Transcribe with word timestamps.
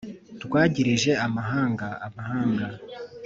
rwagirije 0.45 1.11
amahanga 1.25 1.87
amahanga 2.07 2.65